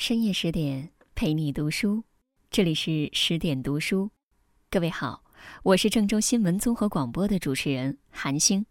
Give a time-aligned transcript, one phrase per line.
[0.00, 2.04] 深夜十点陪你读书，
[2.50, 4.10] 这里是十点读书。
[4.70, 5.22] 各位好，
[5.62, 8.64] 我是郑州新闻综合广播的主持人韩星。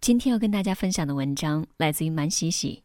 [0.00, 2.82] 今天要跟大家分享的文章来自于满喜喜，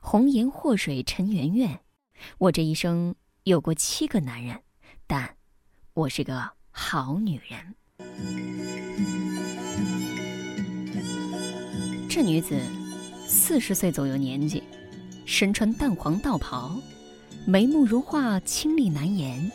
[0.00, 1.78] 红颜祸水陈圆圆。
[2.38, 4.60] 我这一生有过七个男人，
[5.06, 5.36] 但
[5.94, 7.76] 我是个好女人。
[12.08, 12.60] 这女子
[13.24, 14.64] 四十岁左右年纪，
[15.24, 16.76] 身穿淡黄道袍，
[17.46, 19.50] 眉目如画，清丽难言。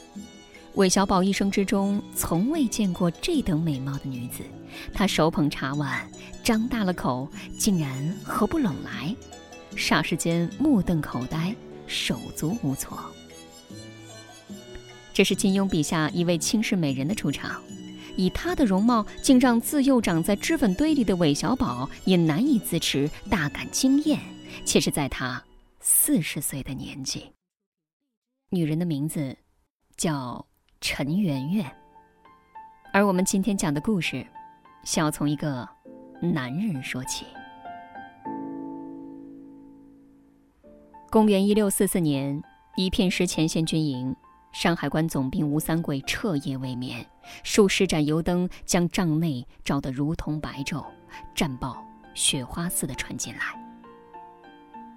[0.73, 4.43] 韦小宝一生之中从未见过这等美貌的女子，
[4.93, 6.05] 她手捧茶碗，
[6.43, 9.15] 张大了口，竟然合不拢来，
[9.75, 11.55] 霎时间目瞪口呆，
[11.87, 12.99] 手足无措。
[15.13, 17.61] 这是金庸笔下一位倾世美人的出场，
[18.17, 24.19] 以她的容貌，竟让自幼长在脂粉堆里的韦小宝也难以自持，大感惊艳。
[24.65, 25.41] 且是在她
[25.79, 27.27] 四十岁的年纪。
[28.49, 29.37] 女人的名字
[29.95, 30.45] 叫。
[30.81, 31.65] 陈圆圆，
[32.93, 34.23] 而我们今天讲的故事，
[34.83, 35.67] 想要从一个
[36.21, 37.25] 男人说起。
[41.09, 42.39] 公元一六四四年，
[42.75, 44.15] 一片师前线军营，
[44.53, 47.03] 山海关总兵吴三桂彻夜未眠，
[47.43, 50.85] 数十盏油灯将帐内照得如同白昼，
[51.33, 53.64] 战报雪花似的传进来。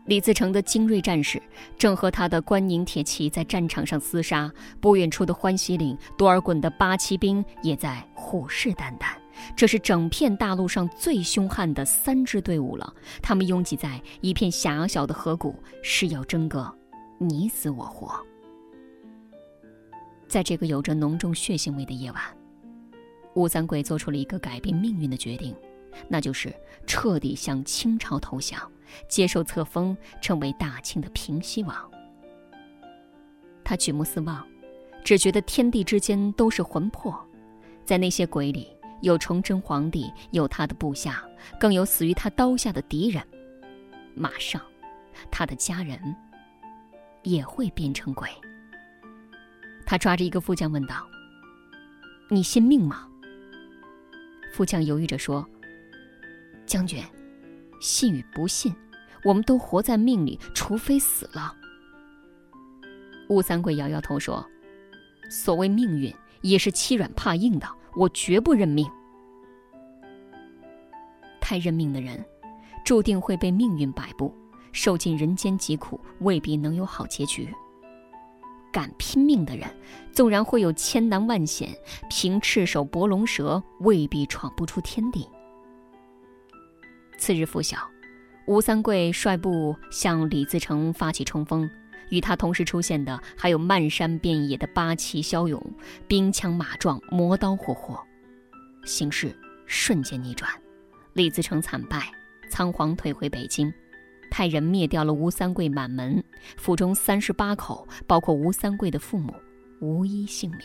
[0.08, 1.40] 李自成的精锐战士
[1.76, 4.50] 正和他的关宁铁骑在战场上厮杀，
[4.80, 9.12] 不远处的欢喜岭，多尔衮的八旗兵也在虎视眈眈。
[9.54, 16.74] 这是整片大陆上最凶悍的三支队伍了，他们拥挤在一片狭小的河谷，是要争个
[17.18, 18.18] 你死我活。
[20.26, 22.22] 在这个有着浓重血腥味的夜晚，
[23.34, 25.54] 吴三桂做出了一个改变命运的决定，
[26.08, 26.50] 那就是
[26.86, 28.58] 彻底向清朝投降。
[29.08, 31.90] 接受册封，成为大清的平西王。
[33.64, 34.46] 他举目四望，
[35.04, 37.14] 只觉得天地之间都是魂魄，
[37.84, 38.68] 在那些鬼里，
[39.02, 41.22] 有崇祯皇帝，有他的部下，
[41.60, 43.22] 更有死于他刀下的敌人。
[44.14, 44.60] 马上，
[45.30, 46.16] 他的家人
[47.22, 48.28] 也会变成鬼。
[49.84, 51.06] 他抓着一个副将问道
[52.30, 53.06] ：“你信命吗？”
[54.52, 55.46] 副将犹豫着说
[56.64, 57.02] ：“将军。”
[57.80, 58.74] 信与不信，
[59.24, 61.54] 我们都活在命里，除非死了。
[63.28, 64.44] 吴三桂摇摇头说
[65.30, 68.90] ：“所谓命运，也是欺软怕硬的，我绝不认命。
[71.40, 72.24] 太认命的人，
[72.84, 74.34] 注定会被命运摆布，
[74.72, 77.52] 受尽人间疾苦，未必能有好结局。
[78.72, 79.68] 敢拼命的人，
[80.12, 81.70] 纵然会有千难万险，
[82.10, 85.28] 凭赤手搏龙蛇，未必闯不出天地。”
[87.18, 87.76] 次日拂晓，
[88.46, 91.68] 吴三桂率部向李自成发起冲锋，
[92.08, 95.60] 与他同时出现的还有漫山遍野的八旗骁勇，
[96.06, 98.00] 兵枪马壮，磨刀霍霍，
[98.84, 99.36] 形势
[99.66, 100.50] 瞬间逆转，
[101.12, 102.10] 李自成惨败，
[102.48, 103.70] 仓皇退回北京，
[104.30, 106.22] 派人灭掉了吴三桂满门，
[106.56, 109.34] 府中三十八口，包括吴三桂的父母，
[109.80, 110.62] 无一幸免。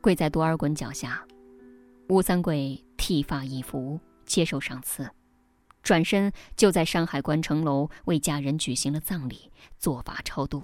[0.00, 1.26] 跪在多尔衮脚下，
[2.08, 2.82] 吴三桂。
[2.96, 5.10] 剃发易服，接受赏赐，
[5.82, 10.62] 转身就在山海关城楼为家人举行了葬礼，做法超度。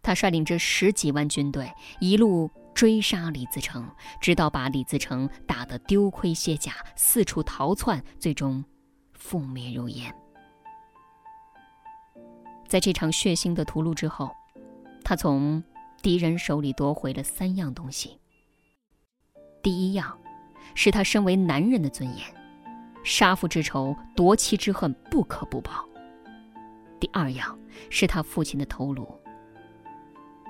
[0.00, 1.70] 他率领着十几万军队
[2.00, 3.86] 一路追杀李自成，
[4.18, 8.64] 直到把李自成打得丢盔卸甲，四处逃窜，最终
[9.14, 10.10] 覆灭如烟。
[12.66, 14.34] 在这场血腥的屠戮之后，
[15.04, 15.62] 他从
[16.00, 18.18] 敌人手里夺回了三样东西。
[19.64, 20.16] 第一样。
[20.76, 22.26] 是他身为男人的尊严，
[23.04, 25.88] 杀父之仇、夺妻之恨不可不报。
[26.98, 27.56] 第二样
[27.90, 29.08] 是他父亲的头颅。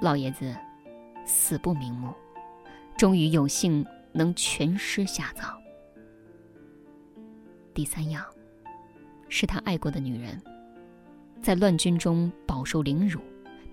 [0.01, 0.57] 老爷子
[1.27, 2.11] 死不瞑目，
[2.97, 5.55] 终于有幸能全尸下葬。
[7.75, 8.25] 第三样
[9.29, 10.41] 是他爱过的女人，
[11.43, 13.21] 在乱军中饱受凌辱，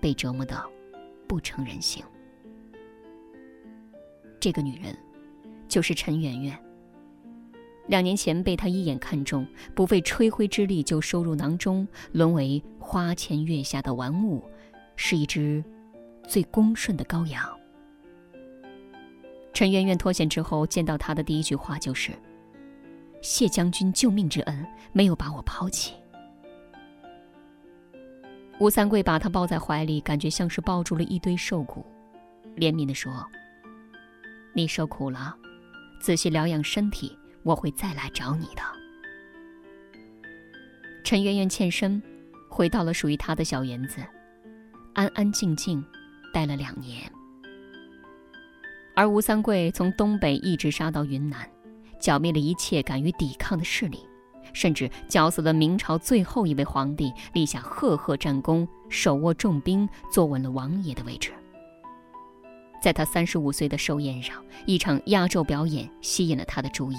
[0.02, 0.62] 被折磨的
[1.26, 2.04] 不成人形。
[4.38, 4.94] 这个女人。
[5.72, 6.54] 就是陈圆圆。
[7.86, 14.44] 两年前被他一眼看中，不费吹灰之力就收入囊中，沦为花前月下的玩物，
[14.96, 15.64] 是一只
[16.28, 17.42] 最恭顺的羔羊。
[19.54, 22.12] 陈圆圆脱险之后，见到他的第一句话就是
[23.22, 25.94] ：“谢将军救命之恩，没有把我抛弃。”
[28.60, 31.82] 吴三桂把他抱在怀里，感觉像是抱住了一堆瘦骨，
[32.56, 33.26] 怜悯地说
[34.54, 35.34] ：“你受苦了。”
[36.02, 38.62] 仔细疗养身体，我会再来找你的。
[41.04, 42.02] 陈圆圆欠身，
[42.48, 44.02] 回到了属于他的小园子，
[44.94, 45.82] 安安静静
[46.34, 47.00] 待了两年。
[48.96, 51.48] 而吴三桂从东北一直杀到云南，
[52.00, 54.00] 剿灭了一切敢于抵抗的势力，
[54.52, 61.32] 甚至绞死了明朝最后一位皇帝，立下赫赫战功，手握重兵，坐稳了王爷的位置。
[62.82, 66.96] 在他三十五岁的寿宴上，一场压轴表演吸引了他的注意。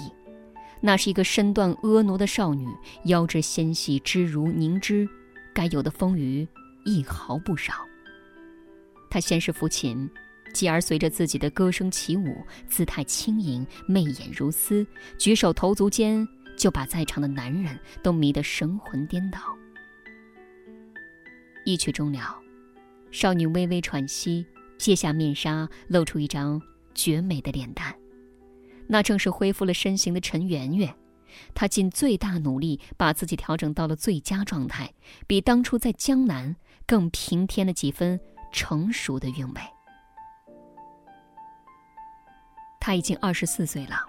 [0.80, 2.66] 那是一个身段婀娜的少女，
[3.04, 5.06] 腰肢纤细，肢如凝脂，
[5.52, 6.48] 该有的丰腴
[6.86, 7.74] 一毫不少。
[9.10, 10.08] 她先是抚琴，
[10.54, 12.34] 继而随着自己的歌声起舞，
[12.66, 14.86] 姿态轻盈，媚眼如丝，
[15.18, 16.26] 举手投足间
[16.56, 19.38] 就把在场的男人都迷得神魂颠倒。
[21.66, 22.38] 一曲终了，
[23.10, 24.46] 少女微微喘息。
[24.84, 26.60] 卸下面纱，露出一张
[26.94, 27.96] 绝美的脸蛋，
[28.86, 30.94] 那正是恢复了身形的陈圆圆。
[31.54, 34.92] 她尽最大努力把自己调整到了最佳状态，
[35.26, 36.54] 比当初在江南
[36.86, 38.20] 更平添了几分
[38.52, 39.60] 成熟的韵味。
[42.78, 44.04] 她已经二十四岁了，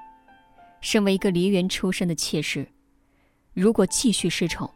[0.81, 2.67] 身为一个梨园出身的妾室，
[3.53, 4.69] 如果继续失宠，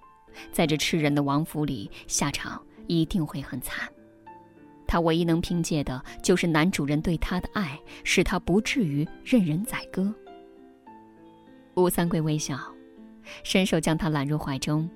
[0.53, 3.91] 在这吃人的王府里，下场一定会很惨。
[4.89, 10.11] 他唯一能凭借的就是男主人对他的爱，使他不至于任人宰割。
[11.75, 12.57] 吴三桂微笑，
[13.43, 14.89] 伸手将他揽入怀中。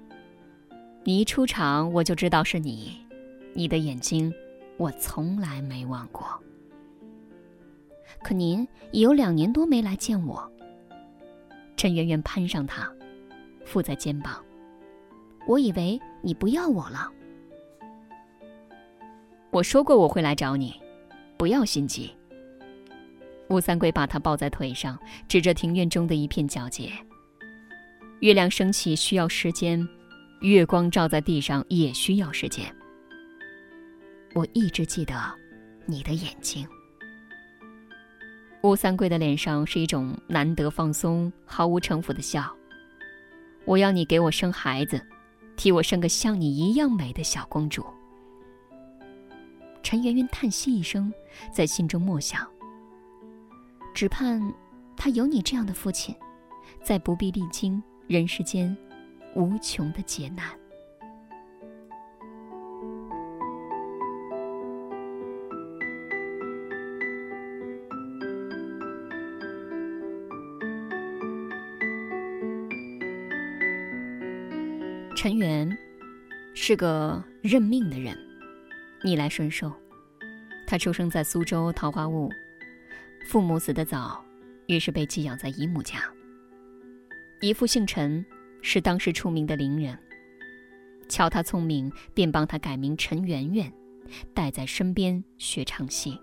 [1.04, 3.06] 你一出场，我就知道是你，
[3.54, 4.34] 你的眼睛，
[4.78, 6.28] 我从来没忘过。
[8.24, 10.52] 可您已有两年多没来见我。
[11.78, 12.92] 陈圆圆攀上他，
[13.64, 14.44] 附在肩膀。
[15.46, 17.12] 我以为你不要我了。
[19.54, 20.74] 我说过我会来找你，
[21.38, 22.12] 不要心急。
[23.50, 24.98] 吴三桂把他抱在腿上，
[25.28, 26.92] 指着庭院中的一片皎洁。
[28.22, 29.88] 月亮升起需要时间，
[30.42, 32.66] 月光照在地上也需要时间。
[34.34, 35.14] 我一直记得
[35.86, 36.68] 你的眼睛。
[38.64, 42.52] 吴三桂的脸上是一种难得放松、毫无城府的笑。
[43.66, 45.00] 我要你给我生孩子，
[45.56, 47.86] 替我生个像你一样美的小公主。
[49.94, 51.14] 陈圆圆叹息一声，
[51.52, 52.50] 在心中默想：
[53.94, 54.42] 只盼
[54.98, 56.16] 他有你这样的父亲，
[56.82, 58.76] 再不必历经人世间
[59.36, 60.48] 无穷的劫难。
[75.16, 75.78] 陈圆
[76.56, 78.18] 是个认命的人。
[79.06, 79.70] 逆来顺受，
[80.74, 82.32] 他出生在苏州桃花坞，
[83.28, 84.26] 父母死得早，
[84.66, 86.00] 于是被寄养在姨母家。
[87.42, 88.26] 姨父姓陈，
[88.64, 89.96] 是当时出名的伶人。
[91.08, 93.72] 瞧他聪明，便帮他改名陈圆圆，
[94.34, 96.20] 带在身边学唱戏。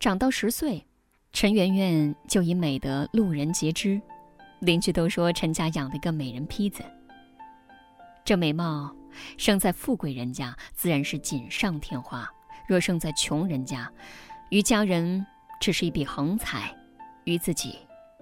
[0.00, 0.84] 长到十岁，
[1.32, 4.02] 陈圆圆就以美得路人皆知，
[4.58, 6.82] 邻居都说陈家养了一个美人坯子。
[8.24, 8.92] 这美貌。
[9.36, 12.24] 生在富贵人家，自然是锦上添花；
[12.70, 13.90] 若生在穷人家，
[14.50, 15.26] 于家人
[15.60, 16.72] 只是一笔横财，
[17.24, 17.76] 于自己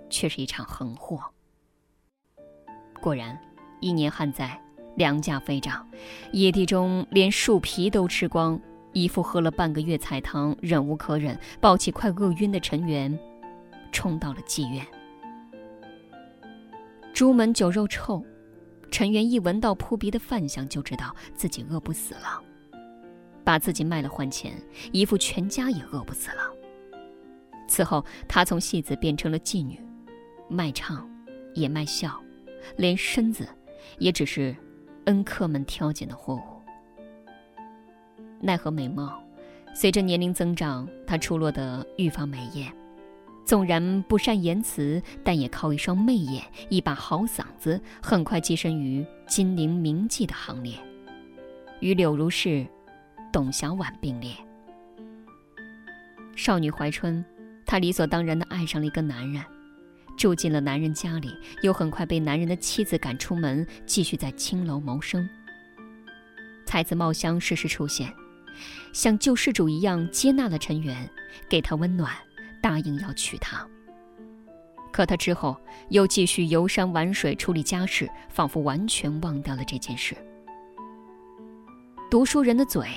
[0.09, 1.23] 却是一场横祸。
[2.99, 3.39] 果然，
[3.79, 4.59] 一年旱灾，
[4.97, 5.87] 粮价飞涨，
[6.33, 8.59] 野地中连树皮都吃光。
[8.95, 13.19] 姨父喝了半个月菜汤，忍无可忍，抱起快饿晕的陈元，
[13.93, 14.83] 冲到了妓院。
[17.12, 18.25] 朱门酒肉臭。
[18.90, 22.43] 陈元一闻到扑鼻的饭香，就知道自己饿不死了，
[23.49, 24.52] 把自己卖了换钱，
[24.93, 26.52] 姨父全家也饿不死了。
[27.67, 29.81] 此后，他从戏子变成了妓女，
[30.50, 31.09] 卖唱，
[31.55, 32.21] 也卖笑，
[32.76, 33.49] 连身子，
[33.97, 34.55] 也只是
[35.07, 36.43] 恩客们挑拣的货物。
[38.38, 39.19] 奈何美貌，
[39.73, 42.71] 随着年龄增长，她出落得愈发美艳。
[43.47, 50.75] 纵然不善言辞，但也靠一双媚眼、一把好嗓子，很快跻身于金陵名妓的行列，
[51.81, 52.67] 与柳如是、
[53.38, 54.33] 董小宛并列。
[56.35, 57.25] 少女怀春，
[57.64, 59.40] 她理所当然的爱上了一个男人，
[60.16, 65.30] 住进了男人家里，又很快被男人的妻子赶出门，继续在青楼谋生。
[66.66, 68.12] 才子茂香适时出现，
[68.92, 71.09] 像救世主一样接纳了陈元，
[71.49, 72.12] 给他温暖。
[72.61, 73.64] 答应要娶她，
[74.90, 75.57] 可他之后
[75.90, 80.16] 又继续游山玩水，处理家事，仿佛完全忘掉了这件事。
[82.11, 82.88] 读书人的嘴，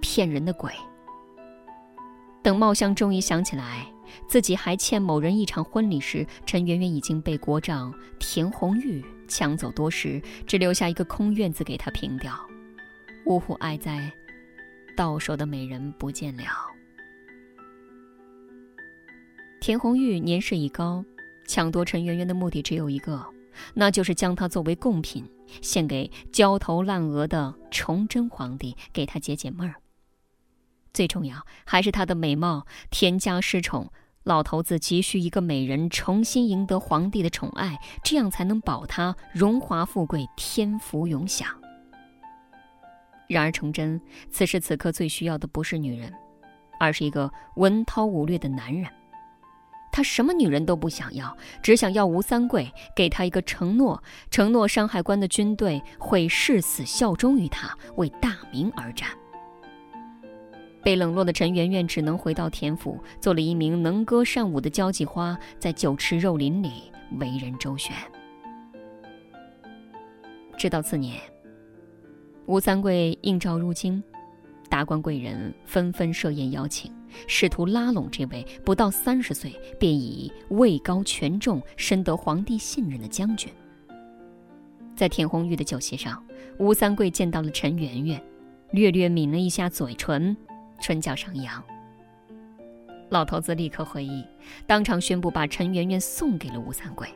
[0.00, 0.72] 骗人的鬼。
[2.42, 3.86] 等茂香终于想起来
[4.26, 12.32] 自己还欠某人一场婚礼时，陈圆圆已经被国丈田红玉抢走多时，只留下一个空院子给他平掉。
[13.26, 14.10] 呜呼哀哉，
[14.96, 16.44] 到手的美人不见了。
[19.60, 21.04] 田红玉年事已高，
[21.46, 23.22] 抢夺陈圆圆的目的只有一个，
[23.74, 25.28] 那就是将她作为贡品
[25.60, 29.74] 献给焦头烂额的崇祯皇帝，给他解解闷儿。
[30.92, 33.90] 最重要还是她的美貌，田家失宠。
[34.24, 41.48] 老头子急需一个美人重新赢得皇帝的宠爱，这样才能保他荣华富贵、天福永享。
[43.26, 43.98] 然而，崇祯
[44.30, 46.12] 此时此刻最需要的不是女人，
[46.78, 48.90] 而是一个文韬武略的男人。
[49.90, 59.08] 他什么女人都不想要，只想要吴三桂给他一个承诺：承诺山海关的军队会誓死效忠于他，为大明而战。
[60.88, 66.84] 被冷落的陈圆圆只能回到田府，做了一名能歌善舞的交际花，在酒池肉林里
[67.20, 67.94] 为人周旋。
[70.56, 71.20] 直到次年，
[72.46, 74.02] 吴三桂应召入京，
[74.70, 76.90] 达官贵人纷纷设宴邀请，
[77.26, 83.52] 试图拉拢这位不到三十岁便已位高权重、深得皇帝信任的将军。
[84.96, 86.24] 在田红玉的酒席上，
[86.58, 88.22] 吴三桂见到了陈圆圆，
[88.70, 90.34] 略略抿了一下嘴唇。
[90.80, 91.62] 唇角上扬，
[93.10, 94.24] 老头子立刻会意，
[94.66, 97.08] 当场宣布把陈圆圆送给了吴三桂，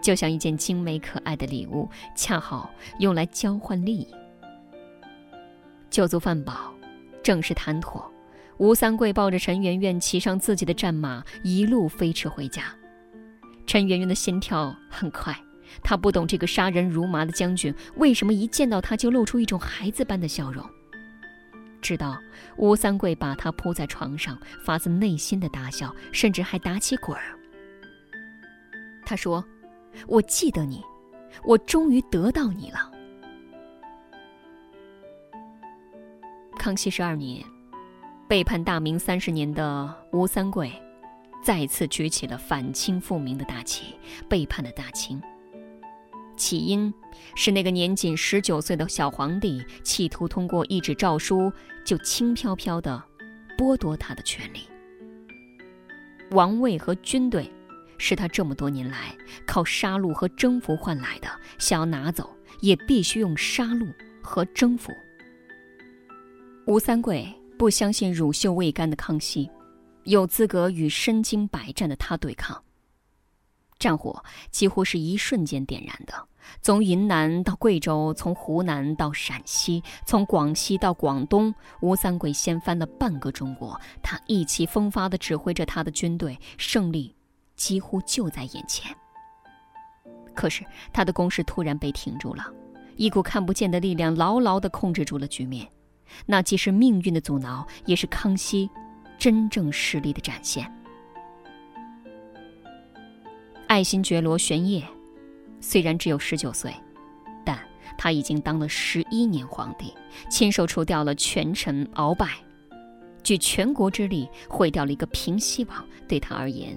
[0.00, 4.06] 就像一件精美可爱的礼物，恰好用来交换利益。
[5.88, 6.72] 酒足饭饱，
[7.22, 8.10] 正式谈妥，
[8.56, 12.64] 吴三桂抱着陈圆圆骑上自己的战马，一路飞驰回家。
[13.66, 15.38] 陈圆圆的心跳很快，
[15.82, 20.68] 她不懂这个杀人如麻的将军为什么一见到他就露出一种孩子般的笑容。
[21.82, 22.16] 知道
[22.56, 27.38] 吴三桂把他扑在床上，发自内心的大笑，甚至还打起滚儿。
[29.04, 29.44] 他说
[30.08, 30.82] ：“我记得你，
[31.44, 32.90] 我终于得到你了。”
[36.56, 37.44] 康熙十二年，
[38.28, 40.72] 背叛大明三十年的吴三桂，
[41.42, 43.96] 再次举起了反清复明的大旗，
[44.28, 45.20] 背叛了大清。
[46.42, 46.92] 起因
[47.36, 51.52] 是那个年仅十九岁的小皇帝企图通过一纸诏书
[51.84, 53.00] 就轻飘飘地
[53.56, 54.66] 剥夺他的权利。
[56.32, 57.48] 王位和军队
[57.96, 62.28] 是他这么多年来靠杀戮和征服换来的，想要拿走
[62.60, 64.90] 也必须用杀戮和征服。
[66.66, 69.48] 吴三桂不相信乳臭未干的康熙
[70.02, 72.60] 有资格与身经百战的他对抗。
[73.78, 76.14] 战火几乎是一瞬间点燃的，
[76.60, 83.80] 从云南到贵州，从湖南到陕西，从广西到广东，吴三桂掀翻了半个中国。
[84.02, 87.14] 他意气风发地指挥着他的军队，胜利
[87.56, 88.94] 几乎就在眼前。
[90.34, 92.44] 可是他的攻势突然被停住了，
[92.96, 95.68] 一股看不见的力量牢牢地控制住了局面。
[96.26, 98.68] 那既是命运的阻挠，也是康熙
[99.18, 100.70] 真正实力的展现。
[103.66, 104.86] 爱新觉罗玄烨，
[105.62, 106.74] 虽然只有十九岁，
[107.44, 107.58] 但
[107.96, 109.94] 他已经当了十一年皇帝，
[110.28, 112.28] 亲手除掉了权臣鳌拜，
[113.22, 116.76] 举全国之力毁掉了一个平西王，对他而言，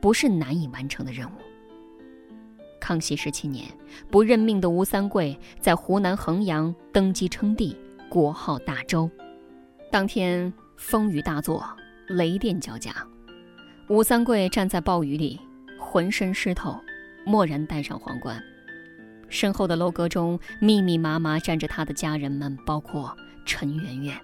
[0.00, 1.32] 不是难以完成的任务。
[2.80, 3.66] 康熙十七年，
[4.10, 7.76] 不认命的吴三桂在湖南衡阳登基称帝，
[8.08, 9.10] 国号大周。
[9.90, 11.62] 当天风雨大作，
[12.06, 12.94] 雷电交加，
[13.88, 15.38] 吴三桂站在暴雨里。
[15.82, 16.78] 浑身湿透，
[17.30, 18.42] 蓦然戴上皇冠，
[19.28, 24.20] 身后的楼阁中密密麻麻站着他的家人们，包括陈圆圆。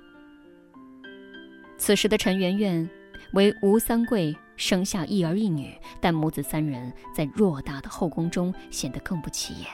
[1.79, 2.89] 此时的陈圆圆
[3.33, 9.69] 为吴三桂生下一儿一女，但母子三人在偌大的后宫中显得更不起眼。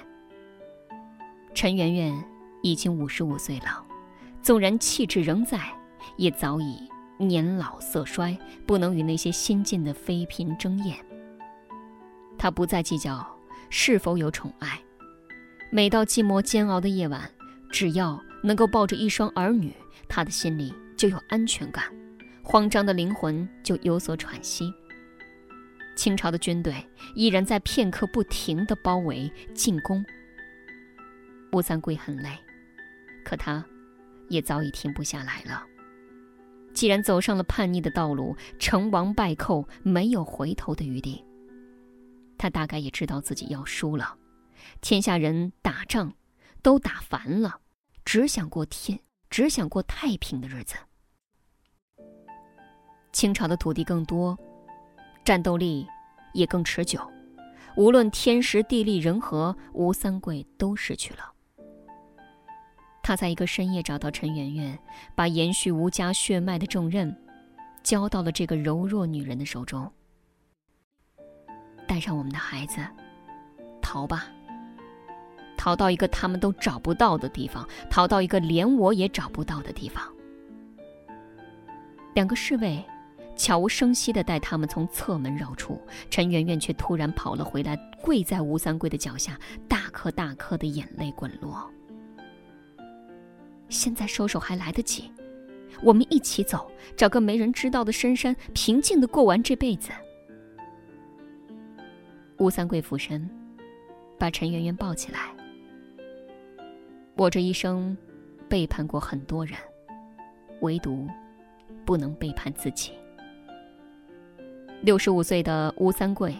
[1.54, 2.24] 陈圆圆
[2.62, 3.82] 已经五十五岁了，
[4.42, 5.58] 纵然气质仍在，
[6.16, 8.36] 也早已年老色衰，
[8.66, 10.96] 不能与那些新晋的妃嫔争艳。
[12.42, 13.24] 他不再计较
[13.70, 14.82] 是否有宠爱，
[15.70, 17.30] 每到寂寞煎熬的夜晚，
[17.70, 19.72] 只要能够抱着一双儿女，
[20.08, 21.84] 他的心里就有安全感，
[22.42, 24.74] 慌张的灵魂就有所喘息。
[25.94, 26.74] 清朝的军队
[27.14, 30.04] 依然在片刻不停的包围进攻。
[31.52, 32.36] 吴三桂很累，
[33.24, 33.64] 可他，
[34.28, 35.64] 也早已停不下来了。
[36.74, 41.24] 既然走上了叛逆的道路，成王败寇，没有回头的余地。
[42.42, 44.18] 他大概也知道自己要输了，
[44.80, 46.12] 天下人打仗
[46.60, 47.60] 都打烦了，
[48.04, 48.98] 只想过天，
[49.30, 50.74] 只想过太平的日子。
[53.12, 54.36] 清朝的土地更多，
[55.24, 55.86] 战斗力
[56.34, 57.08] 也更持久，
[57.76, 61.32] 无论天时地利人和，吴三桂都失去了。
[63.04, 64.76] 他在一个深夜找到陈圆圆，
[65.14, 67.16] 把延续吴家血脉的重任
[67.84, 69.88] 交到了这个柔弱女人的手中。
[71.92, 72.80] 带上我们的孩子，
[73.82, 74.26] 逃吧。
[75.58, 80.02] 逃到一个他们都找不到的地方，逃到一个连我也找不到的地方。
[82.14, 82.82] 两个侍卫
[83.36, 91.70] 悄无声息地带他们从侧门绕出，陈圆圆却突然跑了回来，跪在吴三桂的脚下，大颗大颗的眼泪滚落。
[93.68, 95.12] 现在收手还来得及，
[95.82, 99.90] 我们一起走，找个没人知道的深山，平静的过完这辈子。
[102.42, 103.30] 吴三桂俯身，
[104.18, 105.32] 把陈圆圆抱起来。
[107.14, 107.96] 我这一生，
[108.48, 109.56] 背叛过很多人，
[110.60, 111.06] 唯独
[111.84, 112.90] 不能背叛自己。
[114.80, 116.34] 六十五岁的吴三桂，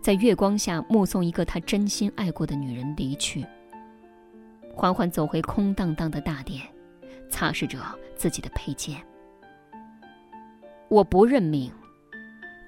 [0.00, 3.46] 在月光下目送一个他真心爱过的女人离去。
[4.74, 6.60] 缓缓走回空荡荡的大殿，
[7.28, 7.78] 擦拭着
[8.16, 9.00] 自己的佩剑。
[10.88, 11.70] 我不认命，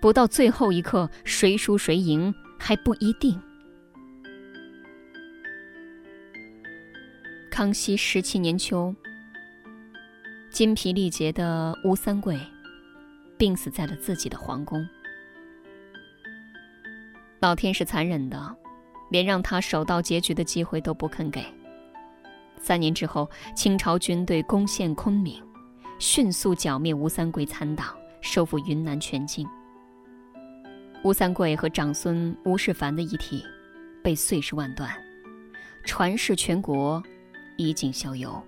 [0.00, 3.40] 不到最后一刻，谁输谁赢还不一定。
[7.50, 8.94] 康熙十七年秋，
[10.50, 12.38] 筋疲力竭的吴三桂
[13.36, 14.86] 病死在了自己的皇宫。
[17.40, 18.56] 老天是残忍的，
[19.10, 21.44] 连让他守到结局的机会都不肯给。
[22.60, 25.42] 三年之后，清朝军队攻陷昆明，
[25.98, 29.48] 迅速剿灭吴三桂残党，收复云南全境。
[31.04, 33.44] 吴三桂和长孙吴世凡的遗体
[34.02, 34.90] 被碎尸万段，
[35.84, 37.02] 传世全国，
[37.56, 38.44] 衣锦逍遥。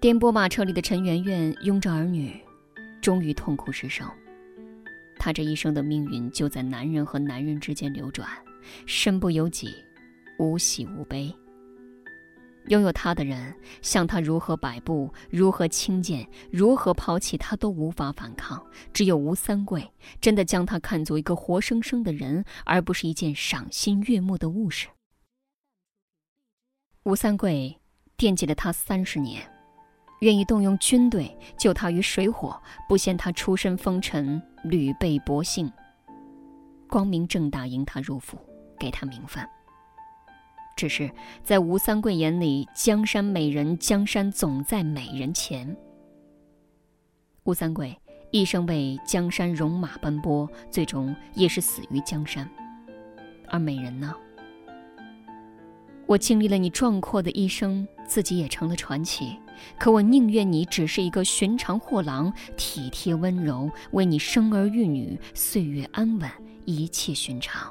[0.00, 2.40] 颠簸马车里的陈圆圆拥着儿女，
[3.02, 4.08] 终于痛哭失声。
[5.18, 8.28] 她这一生的命运就在男人和男人之间流转，
[8.86, 9.74] 身不由己。
[10.38, 11.30] 无喜无悲。
[12.68, 18.64] 拥有他的人，向他如何摆布，如何轻贱，如何抛弃，他都无法反抗。
[18.92, 24.88] 只有吴三桂，真的将他看作一个活生生的人，而不是一件赏心悦目的物事。
[27.04, 27.80] 吴三桂
[28.16, 29.42] 惦记了他三十年，
[30.20, 35.72] 愿意动用军队救他于水火，不嫌他出身风尘，屡被薄幸，
[36.88, 38.38] 光明正大迎他入府，
[38.78, 39.44] 给他名分。
[40.80, 41.10] 只是
[41.44, 45.76] 在吴三桂眼里，江山美人，江山总在美人前。
[47.44, 47.94] 吴三桂
[48.30, 52.50] 一生为江山戎马奔波，最终也是死于江山。
[53.48, 54.14] 而美人呢？
[56.06, 59.38] 我经历了你壮阔的一生，自己也成了传奇。
[59.78, 66.30] 可我宁愿你只是一个寻常货郎，体贴温柔，为你生儿育女，岁月安稳，
[66.64, 67.70] 一切寻常。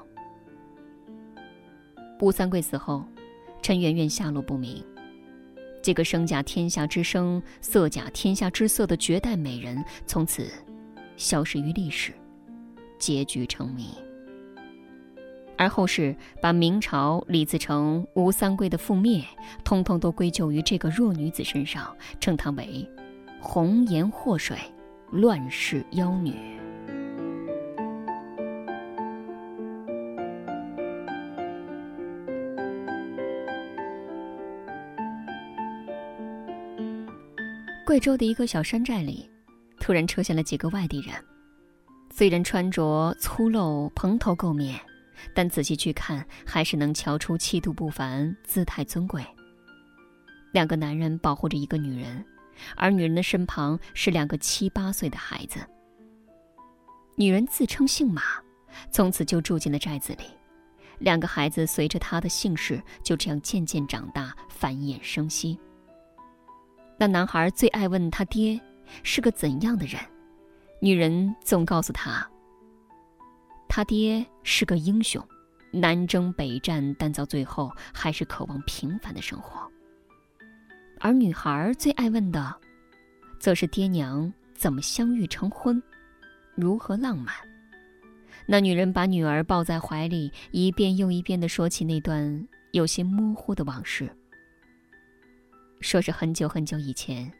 [2.21, 3.05] 吴三桂死后，
[3.61, 4.83] 陈圆圆下落不明。
[5.81, 10.51] 这个生甲天下之声，色甲天下之色的绝代美人，从此
[11.15, 12.11] 消失于历史，
[12.97, 13.95] 结局成谜。
[15.57, 19.23] 而后世把明朝李自成、吴三桂的覆灭，
[19.63, 22.85] 通通都归咎于这个弱女子身上，称她为
[23.39, 24.57] “红颜祸水，
[25.11, 26.33] 乱世妖女”。
[37.89, 39.27] 贵州的一个小山寨里，
[39.79, 41.11] 突然出现了几个外地人。
[42.11, 44.79] 虽然穿着粗陋、蓬头垢面，
[45.33, 49.25] 但仔细去看，还是能瞧出气度不凡、姿态尊贵。
[50.51, 52.23] 两个男人保护着一个女人，
[52.75, 55.59] 而女人的身旁是两个七八岁的孩子。
[57.15, 58.21] 女人自称姓马，
[58.91, 60.25] 从此就住进了寨子里。
[60.99, 65.59] 两个孩子随着她的姓氏，就这样渐渐长大，繁衍生息。
[66.99, 68.59] 那男孩最爱问他爹
[69.03, 69.97] 是个怎样的人，
[70.81, 72.29] 女人总告诉他，
[73.69, 75.25] 他爹是个英雄，
[75.71, 79.65] 南征北战，但到最后还是渴望平凡的生活。
[80.99, 82.53] 而女孩最爱问的，
[83.39, 85.81] 则是爹娘怎么相遇成婚，
[86.53, 87.33] 如何浪漫。
[88.45, 94.13] 那女人把女儿抱在怀里，一遍又一遍地说起那段有些模糊的往事。
[95.81, 97.31] 说是很久很久以前，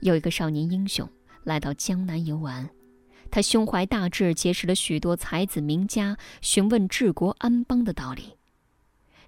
[0.00, 1.08] 有一个少年英雄
[1.44, 2.68] 来到江南游玩，
[3.30, 8.36] 他胸怀大志，结识了许多才子名家，询问治国安邦的道理。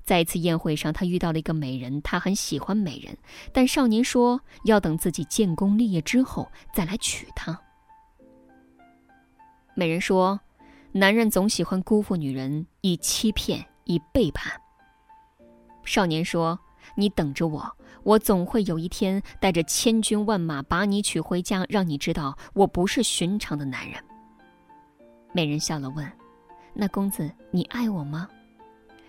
[0.04, 3.16] 在一次宴会上，他遇到了一个美人，他很喜欢美人，
[3.52, 7.60] 但少年说要等自己建功立业之后再来娶她。
[9.74, 10.40] 美人说
[10.92, 14.52] ：“男人总喜欢辜负女人，以欺骗，以背叛。
[15.84, 16.58] 少年说
[16.94, 24.02] ：“你等着我，我总会有一天带着千军万马把你娶回家，让你知道我不是寻常的男人。”
[25.32, 26.10] 美人笑了，问
[26.72, 28.28] ：“那公子，你爱我吗？”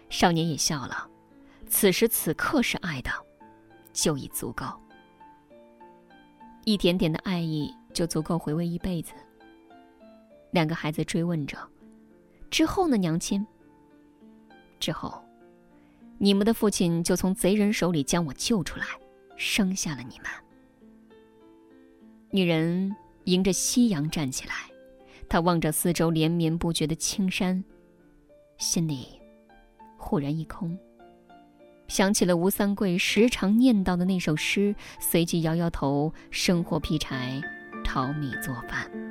[0.10, 1.08] 少年也笑了，
[1.68, 3.12] 此时此刻是爱的，
[3.94, 4.65] 就已足够。
[6.65, 9.13] 一点点的爱意就足够回味一辈子。
[10.52, 11.58] 两个孩子追问着
[12.52, 13.46] ：“之后呢，娘亲？”
[14.80, 15.24] 之后，
[16.21, 18.86] 你们的父亲就从贼人手里将我救出来，
[19.38, 20.27] 生下了你们。
[22.29, 24.53] 女人迎着夕阳站起来，
[25.29, 27.63] 她望着四周连绵不绝的青山，
[28.58, 29.08] 心里
[29.97, 30.77] 忽然一空，
[31.88, 37.41] 想起了吴三桂时常念叨的那首诗，随即摇摇头，生火劈柴，
[37.86, 39.09] 淘米做饭。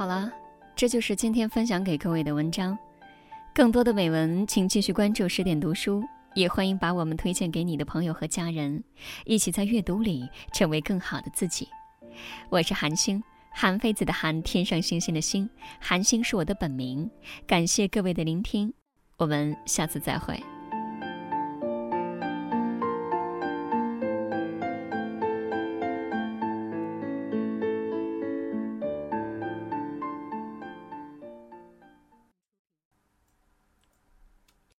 [0.00, 0.32] 好了，
[0.74, 2.78] 这就是今天分享给各位的文章。
[3.52, 8.82] 更多的美文，请继续关注十点读书，也欢迎把我们推荐给你的朋友和家人，
[9.26, 11.68] 一起在阅读里成为更好的自己。
[12.48, 15.46] 我是韩星，韩非子的韩，天上星星的星，
[15.78, 17.10] 韩星是我的本名。
[17.46, 18.72] 感谢各位的聆听，
[19.18, 20.42] 我们下次再会。